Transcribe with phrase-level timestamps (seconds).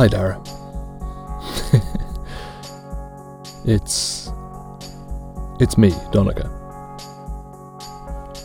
[0.00, 0.42] Hi, Dara.
[3.66, 4.30] it's.
[5.60, 6.48] It's me, Donica.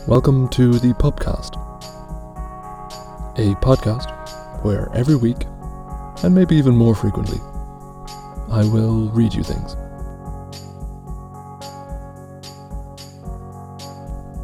[0.06, 1.54] Welcome to the Pubcast.
[3.38, 4.12] A podcast
[4.64, 5.46] where every week,
[6.22, 7.38] and maybe even more frequently,
[8.50, 9.76] I will read you things.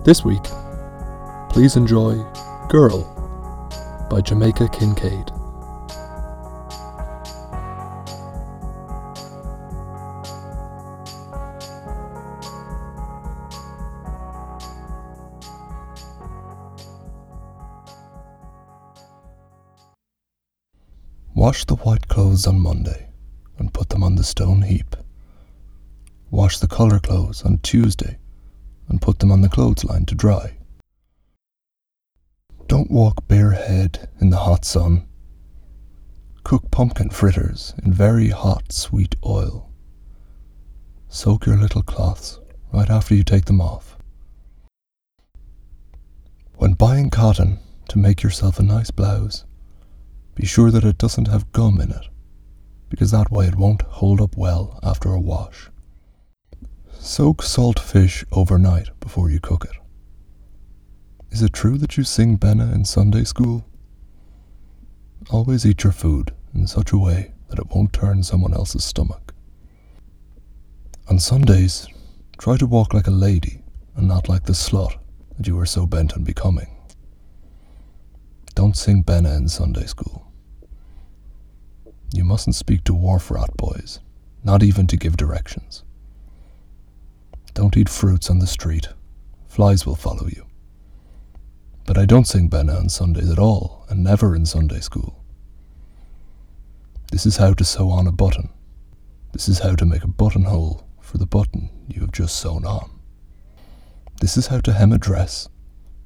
[0.03, 0.45] This week,
[1.51, 2.15] please enjoy
[2.71, 3.05] Girl
[4.09, 5.32] by Jamaica Kincaid.
[21.43, 23.09] Wash the white clothes on Monday
[23.59, 24.95] and put them on the stone heap.
[26.31, 28.19] Wash the colour clothes on Tuesday
[28.87, 30.57] and put them on the clothesline to dry.
[32.69, 35.09] Don't walk barehead in the hot sun.
[36.45, 39.69] Cook pumpkin fritters in very hot, sweet oil.
[41.09, 42.39] Soak your little cloths
[42.73, 43.99] right after you take them off.
[46.55, 49.45] When buying cotton to make yourself a nice blouse,
[50.35, 52.09] be sure that it doesn't have gum in it,
[52.89, 55.71] because that way it won't hold up well after a wash.
[56.99, 59.77] Soak salt fish overnight before you cook it.
[61.31, 63.65] Is it true that you sing Benna in Sunday school?
[65.31, 69.35] Always eat your food in such a way that it won't turn someone else's stomach.
[71.09, 71.87] On Sundays,
[72.39, 73.63] try to walk like a lady
[73.97, 74.97] and not like the slut
[75.37, 76.69] that you are so bent on becoming.
[78.73, 80.33] Don't sing Benna in Sunday school.
[82.15, 84.01] You mustn't speak to wharf rat boys,
[84.45, 85.85] not even to give directions.
[87.53, 88.89] Don't eat fruits on the street.
[89.47, 90.47] Flies will follow you.
[91.85, 95.23] But I don't sing Benna on Sundays at all, and never in Sunday school.
[97.11, 98.49] This is how to sew on a button.
[99.35, 102.91] This is how to make a buttonhole for the button you have just sewn on.
[104.23, 105.51] This is how to hem a dress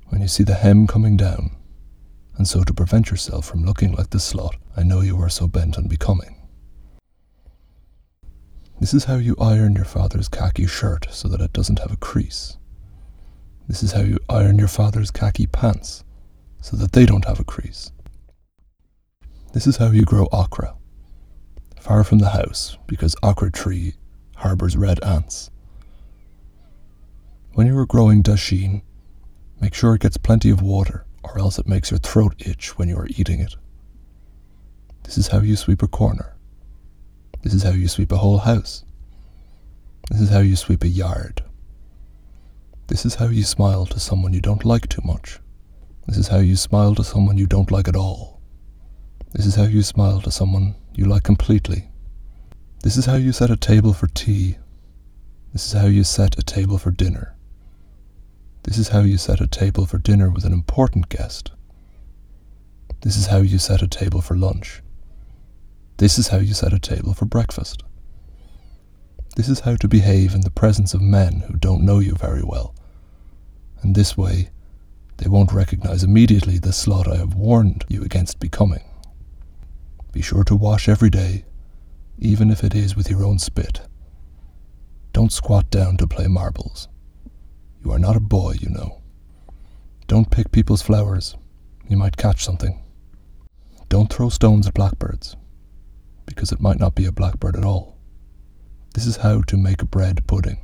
[0.09, 1.56] when you see the hem coming down,
[2.37, 5.49] and so to prevent yourself from looking like the slut I know you are so
[5.49, 6.37] bent on becoming.
[8.79, 11.97] This is how you iron your father's khaki shirt so that it doesn't have a
[11.97, 12.59] crease.
[13.67, 16.05] This is how you iron your father's khaki pants
[16.61, 17.91] so that they don't have a crease.
[19.55, 20.77] This is how you grow okra,
[21.81, 23.95] far from the house because okra tree
[24.37, 25.51] harbors red ants.
[27.55, 28.83] When you are growing dasheen,
[29.59, 32.89] make sure it gets plenty of water or else it makes your throat itch when
[32.89, 33.55] you are eating it.
[35.05, 36.37] This is how you sweep a corner.
[37.43, 38.85] This is how you sweep a whole house.
[40.11, 41.43] This is how you sweep a yard.
[42.89, 45.41] This is how you smile to someone you don't like too much.
[46.07, 48.41] This is how you smile to someone you don't like at all.
[49.33, 51.89] This is how you smile to someone you like completely.
[52.83, 54.57] This is how you set a table for tea.
[55.53, 57.36] This is how you set a table for dinner.
[58.67, 61.53] This is how you set a table for dinner with an important guest.
[63.03, 64.83] This is how you set a table for lunch.
[65.99, 67.85] This is how you set a table for breakfast.
[69.37, 72.43] This is how to behave in the presence of men who don't know you very
[72.43, 72.75] well.
[73.83, 74.51] And this way,
[75.19, 78.83] they won't recognize immediately the slut I have warned you against becoming.
[80.11, 81.45] Be sure to wash every day,
[82.19, 83.83] even if it is with your own spit.
[85.13, 86.89] Don't squat down to play marbles.
[87.85, 89.01] You are not a boy, you know.
[90.07, 91.37] Don't pick people's flowers.
[91.89, 92.83] You might catch something.
[93.89, 95.37] Don't throw stones at blackbirds
[96.27, 97.97] because it might not be a blackbird at all.
[98.95, 100.59] This is how to make bread pudding.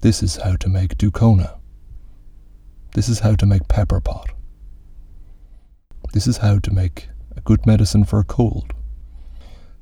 [0.00, 1.58] This is how to make doukona.
[2.94, 4.30] This is how to make pepper pot.
[6.12, 8.72] This is how to make a good medicine for a cold.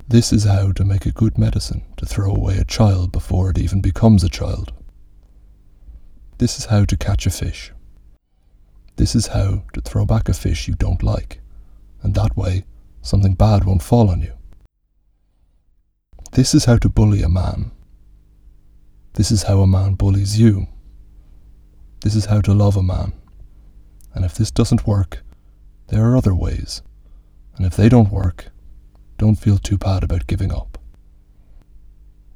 [0.07, 3.57] This is how to make a good medicine to throw away a child before it
[3.57, 4.73] even becomes a child.
[6.39, 7.71] This is how to catch a fish.
[8.97, 11.41] This is how to throw back a fish you don't like,
[12.03, 12.65] and that way
[13.01, 14.33] something bad won't fall on you.
[16.33, 17.71] This is how to bully a man.
[19.13, 20.67] This is how a man bullies you.
[22.01, 23.13] This is how to love a man.
[24.13, 25.23] And if this doesn't work,
[25.87, 26.83] there are other ways.
[27.55, 28.51] And if they don't work,
[29.17, 30.77] don't feel too bad about giving up.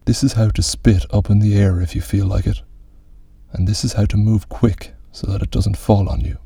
[0.05, 2.63] This is how to spit up in the air if you feel like it.
[3.53, 6.37] And this is how to move quick so that it doesn't fall on you.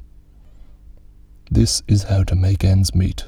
[1.51, 3.25] This is how to make ends meet.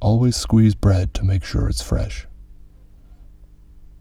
[0.00, 2.26] Always squeeze bread to make sure it's fresh.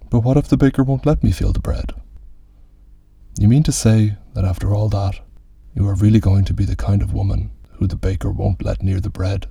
[0.10, 1.94] But what if the baker won't let me feel the bread?
[3.40, 5.20] You mean to say that after all that,
[5.76, 8.84] you are really going to be the kind of woman who the baker won't let
[8.84, 9.48] near the bread?